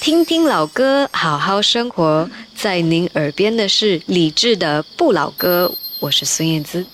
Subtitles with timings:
[0.00, 2.28] 听听老歌，好好生活。
[2.54, 5.66] 在您耳边的是李志的《不老歌》，
[6.00, 6.86] 我是孙燕姿。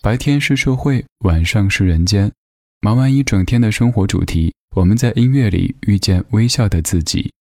[0.00, 2.32] 白天是社会，晚上是人间。
[2.80, 7.32] 忙完一整天的生活主题，我们在音乐里遇见微笑的自己。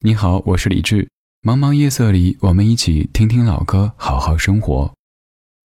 [0.00, 1.08] 你好，我是李志。
[1.42, 4.92] 茫茫夜色里，我们一起听听老歌，好好生活。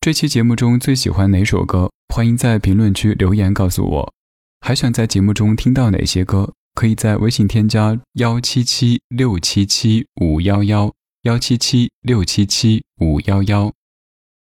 [0.01, 1.91] 这期节目中最喜欢哪首歌？
[2.13, 4.13] 欢迎在评论区留言告诉我。
[4.61, 6.51] 还想在节目中听到哪些歌？
[6.75, 10.93] 可以在微信添加幺七七六七七五幺幺
[11.23, 13.71] 幺七七六七七五幺幺。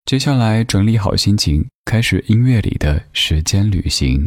[0.07, 4.27] 接下来整理好心情，开始音乐里的时间旅行。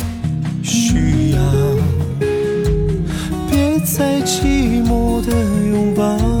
[4.01, 5.31] 在寂寞的
[5.69, 6.40] 拥抱。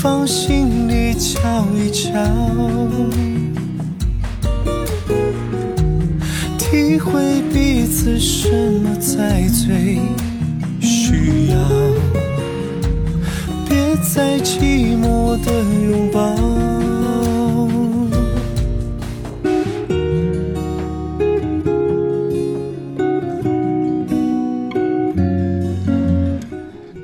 [0.00, 2.12] 放心里瞧一瞧，
[6.56, 8.48] 体会彼此什
[8.80, 9.98] 么才最
[10.80, 11.58] 需要，
[13.68, 15.50] 别再寂寞的
[15.90, 16.77] 拥抱。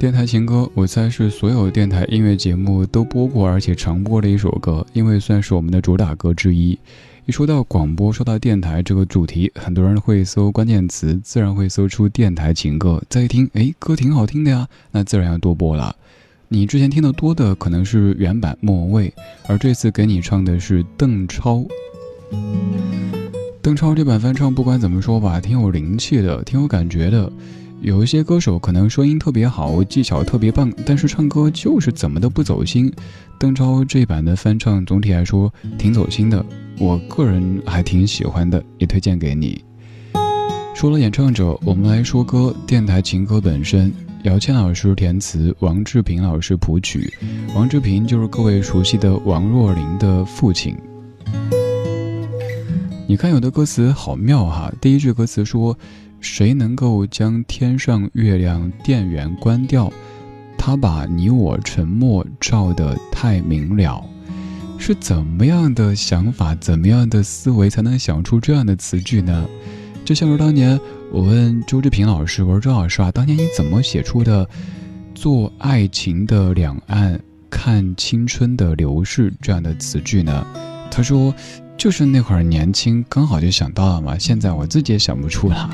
[0.05, 6.79] 电台情歌，我猜是所有电台音乐节目都播过而且常播的一首歌，因为算是我们的主打歌之一。
[7.25, 13.03] 一说到广播，说到电台这个主题，很多人会搜关键词，自然会搜出电台情歌。
[13.09, 15.97] 再一听，哎，歌挺好听的呀，那自然要多播了。
[16.49, 19.15] 你之前听的多的可能是原版莫文蔚，
[19.49, 21.65] 而这次给你唱的是邓超。
[23.63, 27.33] 邓超这版翻唱，不管怎么说吧，挺有灵气的，挺有感觉的。
[27.85, 32.91] 有一些歌手可能声音特别好，技巧特别棒，但是唱歌就是怎么都不走心。
[33.39, 36.43] 邓超这版的翻唱总体来说挺走心的，
[36.79, 39.63] 我个人还挺喜欢的，也推荐给你。
[40.75, 42.57] 说了演唱者，我们来说歌。
[42.67, 43.93] 电台情歌本身，
[44.23, 47.13] 姚谦老师填词，王志平老师谱曲。
[47.55, 50.75] 王志平就是各位熟悉的王若琳的父亲。
[53.07, 55.77] 你看有的歌词好妙哈，第一句歌词说。
[56.25, 59.93] 谁能够将天上月亮电源关掉？
[60.57, 64.03] 他把你我沉默照得太明了。
[64.79, 69.47] 是怎么样的想法，怎么样的思维，才能想出这样的词句呢？
[70.03, 70.81] 就像是当年
[71.13, 74.49] 我问周志平老师：“我说周老师啊，当年你怎么写出的
[75.15, 77.21] 做爱情的两岸，
[77.51, 80.47] 看青春的流逝这样的词句呢？
[80.91, 81.35] 他说，
[81.77, 84.17] 就是那会儿年轻，刚好就想到了嘛。
[84.19, 85.71] 现在我自己也想不出了。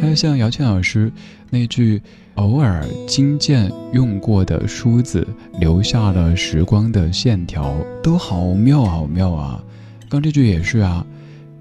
[0.00, 1.10] 还有像姚谦老师
[1.50, 2.00] 那句
[2.36, 5.26] “偶尔金剑用过的梳子，
[5.58, 9.62] 留下了时光的线条”，都好妙好妙啊！
[10.08, 11.04] 刚这句也是啊，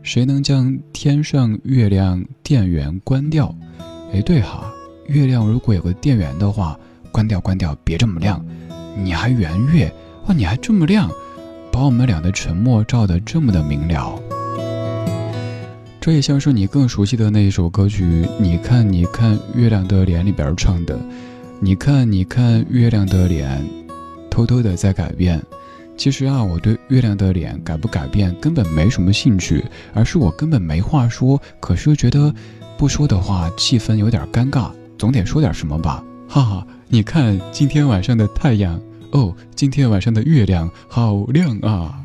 [0.04, 3.56] 谁能将天上月亮电源关掉？
[4.14, 4.72] 哎，对哈，
[5.08, 6.78] 月亮如果有个电源的话。
[7.12, 8.46] 关掉，关掉，别这么亮！
[9.02, 9.90] 你还圆月
[10.28, 11.10] 哇，你还这么亮，
[11.76, 14.18] 把我们俩的沉默照得这么的明了。
[16.00, 20.98] 这也像是你更熟悉的那一首歌曲《你看，你看月亮的脸》里边唱的。
[21.60, 23.62] 你看，你看月亮的脸，
[24.32, 25.44] 偷偷的在改变。
[25.98, 29.62] 其实啊，我对月亮的脸改不改变根本没什么兴趣，
[29.94, 31.38] 而是我根本没话说。
[31.60, 32.34] 可是觉得
[32.78, 36.66] 不说的话，气氛有点尴尬，总得说点什么吧，哈哈。
[36.88, 38.80] 你看今天晚上的太阳
[39.16, 42.02] 哦，今天晚上的月亮好亮啊！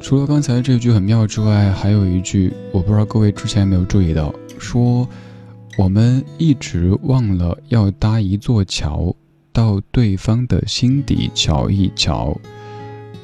[0.00, 5.08] 除了刚才这句很妙之外，还有一句，我不知道各位之前有没有注意到，说
[5.78, 9.14] 我们一直忘了要搭一座桥，
[9.52, 12.36] 到对方的心底瞧一瞧。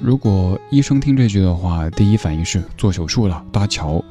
[0.02, 4.04] 如果医生听这句的话，第一反应是做手术了搭桥，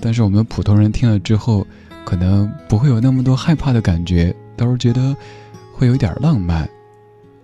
[0.00, 1.66] 但是我们普通人听了之后，
[2.02, 5.14] 可能不会有那么多害怕的感觉，倒是觉得
[5.74, 6.66] 会有点浪漫。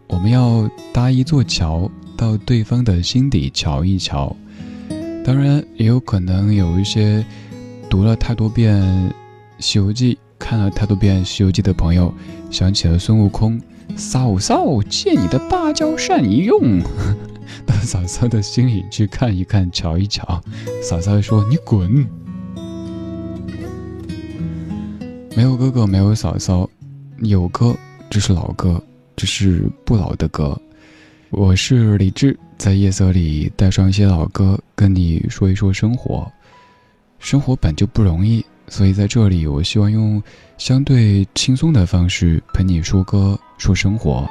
[0.07, 4.35] 我们要搭一座桥，到对方的心底瞧一瞧。
[5.23, 7.23] 当然，也有可能有一些
[7.91, 8.83] 读了太多遍
[9.59, 12.15] 《西游记》、看了太多遍《西游记》的朋友，
[12.51, 13.61] 想起了孙悟空
[13.95, 16.81] ：“嫂嫂，借你的芭蕉扇一用。”
[17.67, 20.43] 到 嫂嫂的心里去看一看，瞧一瞧。
[20.83, 22.07] 嫂嫂说：“你滚！”
[25.37, 26.69] 没有哥哥，没有嫂嫂，
[27.19, 27.77] 有歌，
[28.11, 28.83] 这是老歌，
[29.17, 30.61] 这是不老的歌。
[31.31, 36.31] 我是李志，在夜色里带上一些老歌，跟你说一说生活。
[37.19, 40.23] 生活本就不容易，所以在这里，我希望用
[40.59, 44.29] 相对轻松的方式陪你说歌，说生活。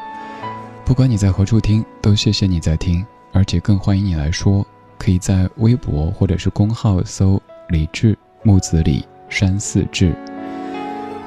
[0.90, 3.06] 不管你在何处听，都谢谢你在听。
[3.32, 4.66] 而且更欢迎你来说，
[4.98, 7.40] 可以在微博或者是公号搜
[7.70, 10.16] “李志木子李山寺志”。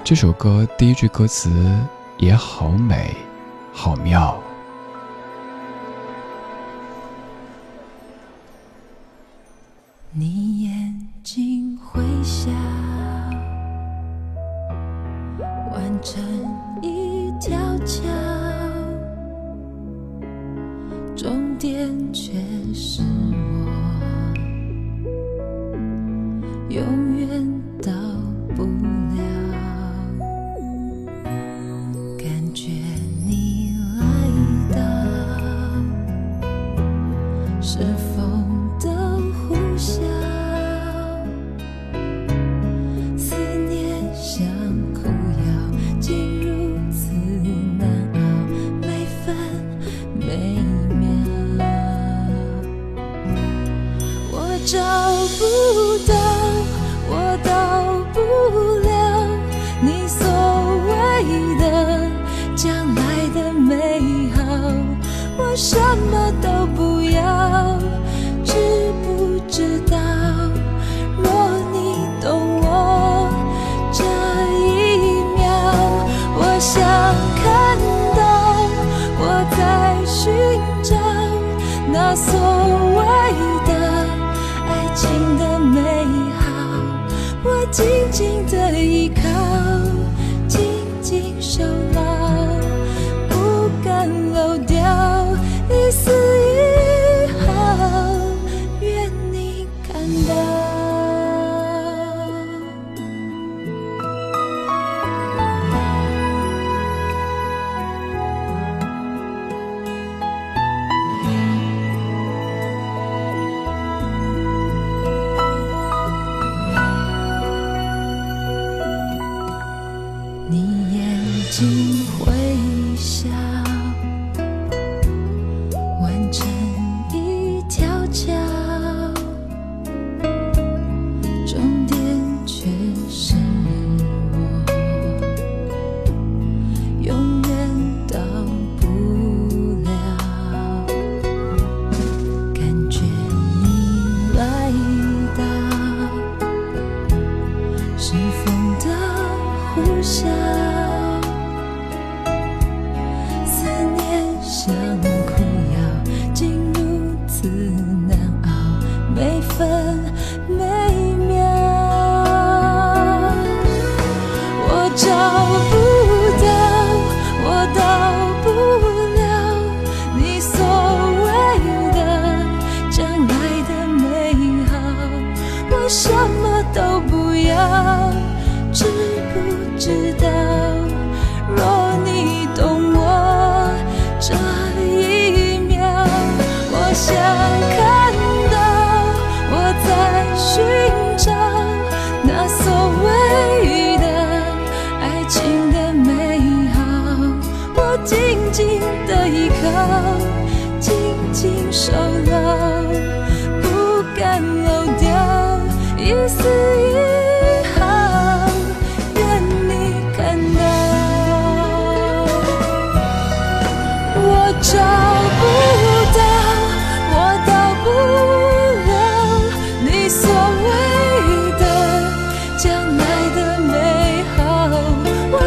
[0.02, 1.48] 这首歌第一句歌词
[2.18, 3.14] 也好美，
[3.72, 4.36] 好妙。
[10.10, 10.61] 你
[88.10, 89.71] 紧紧的依靠。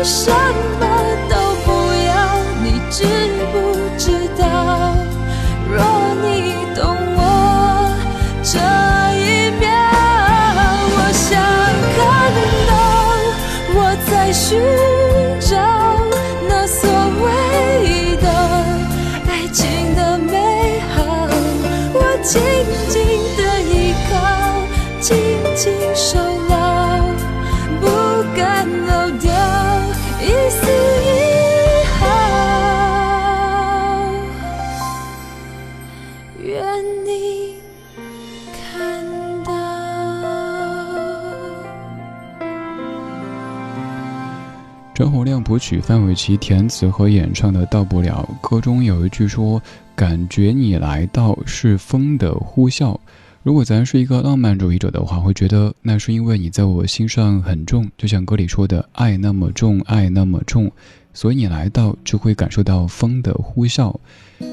[0.06, 0.45] 我
[44.96, 49.62] 张洪亮谱曲，范玮琪填词和演唱的《到不了》，歌中有一句说
[49.94, 52.98] ：“感觉你来到是风的呼啸。”
[53.44, 60.72] 如果咱是一个浪漫主义者的话，会觉得那是因为你在我心上很重，就像歌里说的“爱那么重，爱那么重”，
[61.14, 63.94] 所以你来到就会感受到风的呼啸。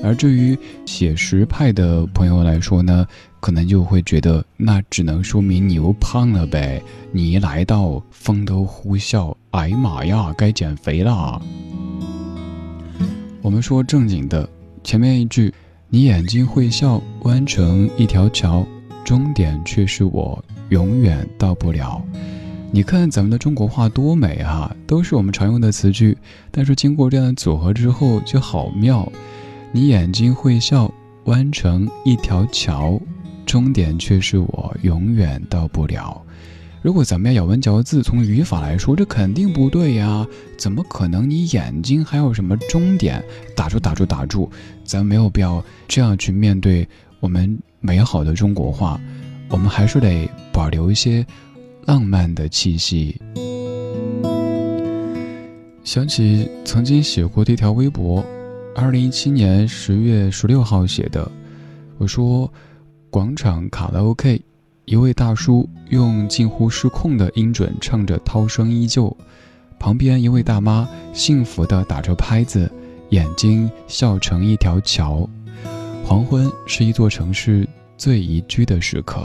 [0.03, 3.07] 而至于写实派的朋友来说呢，
[3.43, 6.81] 可能就会觉得那只能说明你又胖了呗。
[7.11, 11.43] 你一来到，风都呼啸，哎呀妈呀，该减肥啦！
[13.41, 14.49] 我们说正经的，
[14.85, 15.53] 前面一句
[15.91, 18.65] “你眼睛会笑，弯成一条桥，
[19.05, 22.01] 终点却是我永远到不了”。
[22.71, 26.17] 你看咱们的中国话多美啊，都是我们常用的词句，
[26.53, 29.11] 但是经过这样的组合之后就好妙。
[29.73, 30.95] 你眼睛会笑，
[31.25, 33.01] 弯成一条桥，
[33.53, 36.25] 终点却是我永远到不了。
[36.81, 40.27] 如果咱们要咬文嚼字，从语法来说，这肯定不对呀！
[40.57, 41.29] 怎么可能？
[41.29, 43.23] 你眼睛还有什么终点？
[43.55, 44.51] 打住，打住，打住！
[44.85, 46.89] 咱没有必要这样去面对
[47.21, 48.99] 我们美好的中国话，
[49.51, 51.23] 我们还是得保留一些
[51.85, 53.21] 浪漫的气息。
[55.85, 58.25] 想起曾经写过的一条微博。
[58.75, 61.31] 二零一七年十月十六号写的，
[61.99, 62.51] 我说，
[63.13, 64.41] 广场卡拉 OK，
[64.87, 69.05] 一位大叔用近乎失控的音准唱着《涛声依旧》，
[69.79, 72.73] 旁边一位大妈幸福地打着拍子，
[73.11, 75.29] 眼睛笑成一条桥。
[76.03, 79.23] 黄昏是一座城市最宜居的时刻。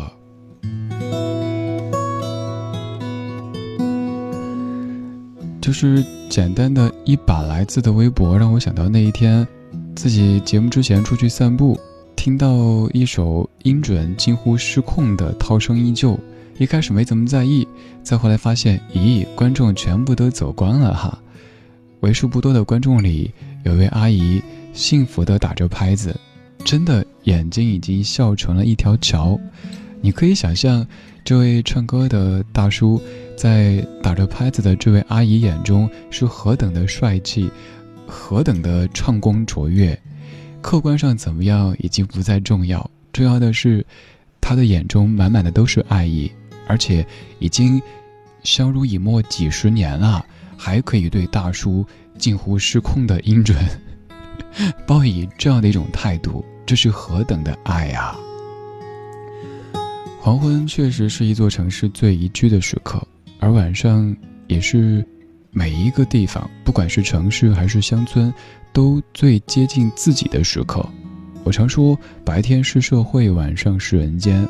[5.61, 9.47] 就是简单的一把来自的微博，让我想到那一天，
[9.95, 11.79] 自己节目之前出去散步，
[12.27, 16.11] 听到一首音准近乎失控的《涛声依旧》，
[16.57, 17.65] 一开始没怎么在意，
[18.03, 21.17] 再后来发现，咦，观众全部都走光了哈。
[22.01, 23.31] 为数不多的观众里，
[23.63, 24.41] 有位阿姨
[24.73, 26.13] 幸福地打着拍子，
[26.65, 29.39] 真的眼睛已经笑成了一条桥。
[30.01, 30.85] 你可以想象，
[31.23, 33.01] 这位唱歌的大叔。
[33.37, 37.49] 在打着拍子的这位阿姨眼中是何等的帅气，
[38.05, 39.97] 何等的唱功卓越，
[40.67, 43.85] 客观上怎么样已经不再重要，重要的是，
[44.41, 46.29] 他的眼中满满的都是爱意，
[46.67, 47.07] 而且
[47.39, 47.81] 已经
[48.43, 50.25] 相濡以沫几十年了，
[50.57, 51.85] 还可以对大叔
[52.17, 53.57] 近乎失控的音准，
[54.85, 58.13] 抱以这样的一种态度，这是何等的爱呀！
[60.19, 63.01] 黄昏确实是一座城市最宜居的时刻。
[63.39, 64.13] 而晚上
[64.47, 65.01] 也是
[65.49, 68.33] 每一个地方，不管是城市还是乡村，
[68.73, 70.87] 都最接近自己的时刻。
[71.43, 74.47] 我常说，白天是社会，晚上是人间。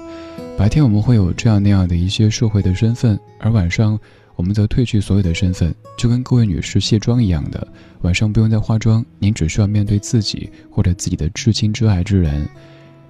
[0.58, 4.00] 白天我们会有这样那样的一些社会的身份，而晚上
[4.36, 7.68] 我们则褪去所有的身份，就跟各位女士卸妆一样的，
[8.02, 12.50] 晚上不用再化妆，您只需要面对自己或者自己的至亲至爱之人。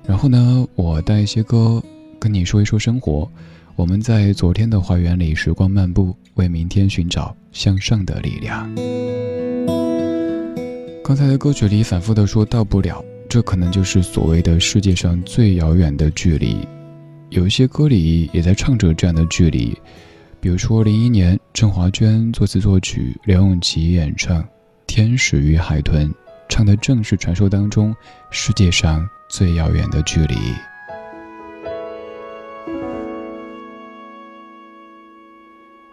[0.06, 1.82] 然后呢，我带一些歌
[2.20, 3.30] 跟你说一说生活。
[3.78, 8.68] 我们在昨天的花园里时光漫步，为明天寻找向上的力量。
[11.08, 16.68] 刚才的歌曲里反复的说到不了，这可能就是所谓的世界上最遥远的距离。
[17.30, 19.74] 有一些歌里也在唱着这样的距离，
[20.42, 24.44] 比如说零一年郑华娟作词作曲，梁咏琪演唱
[24.86, 26.10] 《天使与海豚》，
[26.50, 27.96] 唱的正是传说当中
[28.30, 30.36] 世界上最遥远的距离。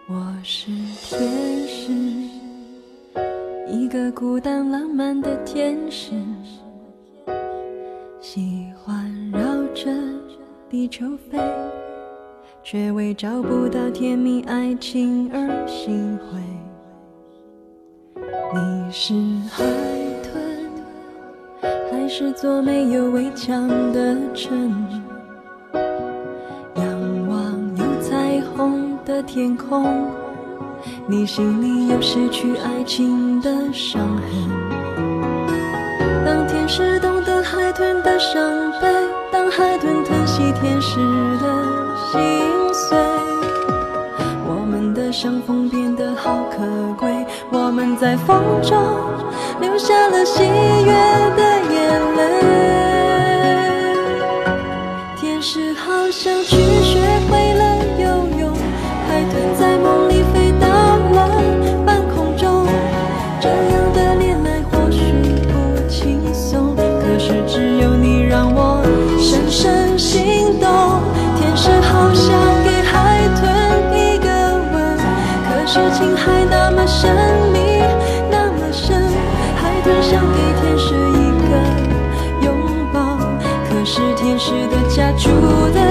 [0.07, 0.65] 我是
[1.07, 1.44] 天，
[3.75, 6.13] 一个孤单浪漫的天使，
[8.21, 9.39] 喜欢绕
[9.73, 9.91] 着
[10.69, 11.37] 地球飞，
[12.63, 16.39] 却为找不到甜蜜爱情而心灰。
[18.53, 19.13] 你是
[19.49, 19.65] 海
[20.23, 20.71] 豚，
[21.91, 24.73] 还是座没有围墙的城？
[26.75, 30.07] 仰望有彩虹的天空，
[31.07, 34.25] 你心里有失去爱情的伤痕。
[36.25, 38.41] 当天使懂得海豚的伤
[38.81, 38.87] 悲，
[39.31, 40.97] 当海豚疼惜天使
[41.37, 41.75] 的。
[42.11, 42.19] 心
[42.73, 42.97] 碎，
[44.47, 46.57] 我们的相逢变得好可
[46.97, 47.25] 贵。
[47.51, 48.75] 我们在风中
[49.61, 50.91] 留下了喜悦
[51.35, 52.21] 的眼泪。
[55.17, 58.07] 天使好想去学会了游
[58.39, 58.51] 泳，
[59.07, 60.44] 海豚在梦里飞
[75.75, 77.13] 事情还那么神
[77.51, 77.59] 秘，
[78.31, 78.95] 那么深。
[79.57, 81.51] 海豚想给天使一个
[82.45, 82.47] 拥
[82.93, 83.17] 抱，
[83.67, 85.29] 可是天使的家住
[85.73, 85.84] 的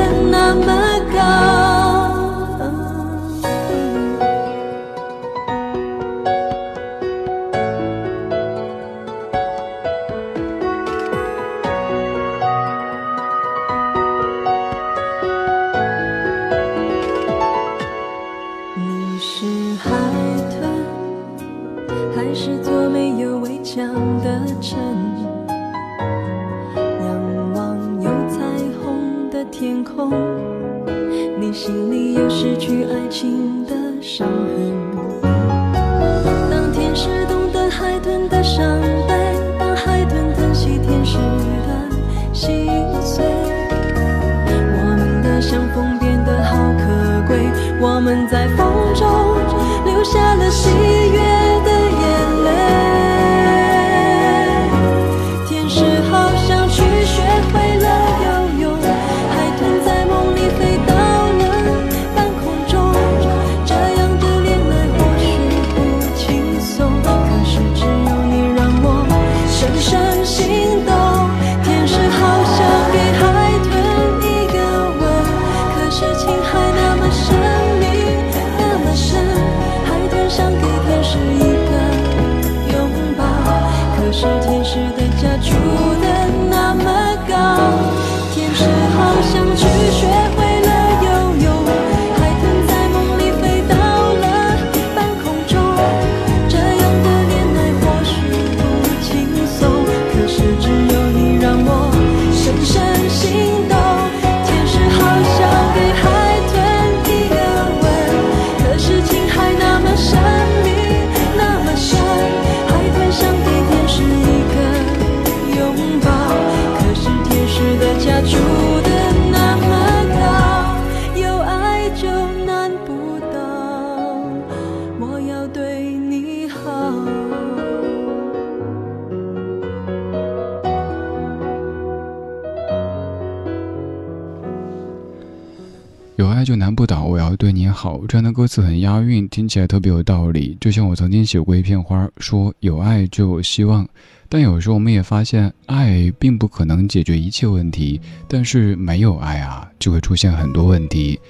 [136.57, 140.57] 难不倒我要对你好，这样的歌词很押韵，听起来特别有道理。
[140.61, 143.89] 就像我曾经写过一片花，说有爱就有希望。
[144.29, 151.21] 但有时候我们也发现，爱并不可能解决一切问题，但是没有爱啊，就会出现很多问题。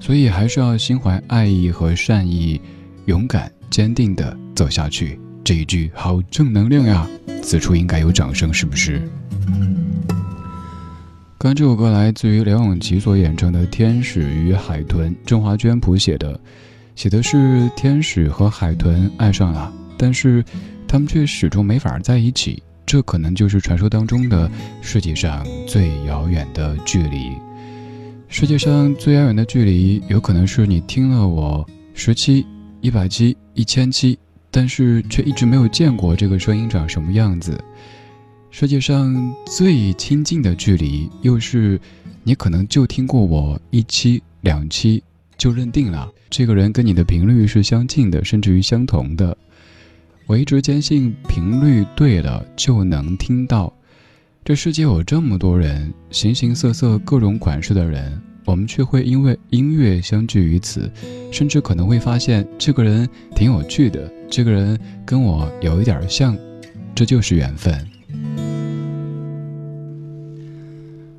[0.00, 2.60] 所以还是要心怀爱意和善意，
[3.06, 5.18] 勇敢坚定的走下去。
[5.44, 7.08] 这一句好正能量呀！
[7.42, 9.08] 此处应该有掌声，是不是？
[11.40, 16.38] 刚这首歌来自于梁咏琪所演唱的《天使与海豚》，郑华娟谱写的，
[16.96, 20.44] 写的是天使和海豚爱上了，但是
[20.88, 22.60] 他们却始终没法在一起。
[22.84, 24.50] 这可能就是传说当中的
[24.82, 27.30] 世界上最遥远的距离。
[28.26, 32.44] 世界上最遥远的距离，有可能是你听了我十七、
[32.80, 34.18] 一百七、一千七，
[34.50, 37.56] 但是却一直没有见过这个声音长什么样子。
[38.50, 41.78] 世界上最亲近的距离，又是
[42.24, 45.02] 你可能就听过我一期两期，
[45.36, 49.36] 就认定了这个人跟你的频率是相近的，甚至于相同的。
[50.26, 53.72] 我一直坚信频率对了就能听到。
[54.44, 60.90] 这世界有这么多人，形形色色、各种款式的人，我们却会因为音乐相聚于此，
[61.30, 66.36] 甚至可能会发现这个人挺有趣的，这个人跟我有一点像，
[66.94, 67.86] 这就是缘分。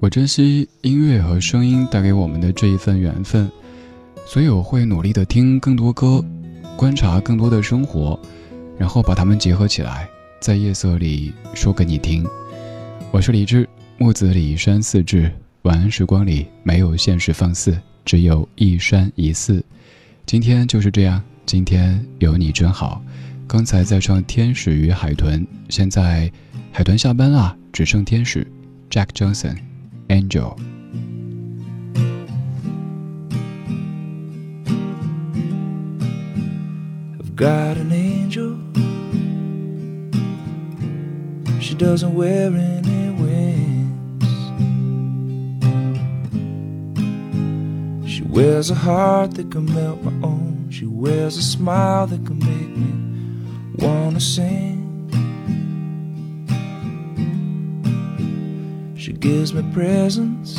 [0.01, 3.51] 我珍惜音乐和声音带给我们的这一份缘分，
[4.25, 6.23] 所以我会努力的听更多歌，
[6.77, 8.17] 观察更多的生活，
[8.77, 10.07] 然后把它们结合起来，
[10.39, 12.25] 在夜色里说给你听。
[13.12, 15.29] 我是李志，木子李山四志。
[15.63, 19.62] 晚安时光里没有现实放肆，只有一山一寺。
[20.25, 23.03] 今天就是这样，今天有你真好。
[23.45, 26.31] 刚才在唱《天使与海豚》，现在
[26.71, 28.47] 海豚下班了，只剩天使。
[28.89, 29.57] Jack Johnson。
[30.12, 30.60] Angel.
[37.19, 38.58] I've got an angel.
[41.62, 44.26] She doesn't wear any wings.
[48.12, 50.69] She wears a heart that can melt my own.
[50.72, 52.91] She wears a smile that can make me
[53.78, 54.68] wanna sing.
[58.99, 60.57] She gives me presents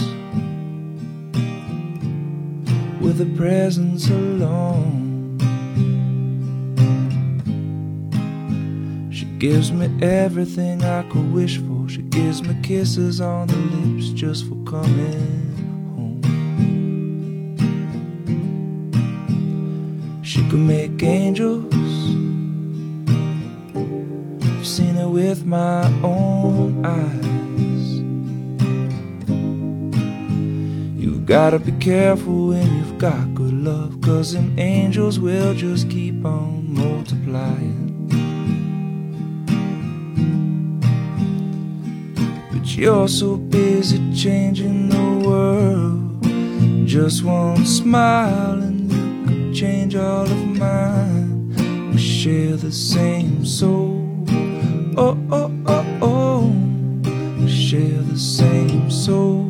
[2.99, 5.37] with a presence alone.
[9.13, 11.87] She gives me everything I could wish for.
[11.91, 15.55] She gives me kisses on the lips just for coming
[15.95, 16.23] home.
[20.23, 21.75] She can make angels.
[24.47, 27.40] I've seen it with my own eyes.
[31.31, 36.75] Gotta be careful when you've got good love, cause them angels will just keep on
[36.75, 38.09] multiplying.
[42.51, 46.89] But you're so busy changing the world.
[46.89, 51.93] Just one smile and you could change all of mine.
[51.93, 54.05] We share the same soul.
[54.97, 57.41] Oh, oh, oh, oh.
[57.41, 59.50] We share the same soul.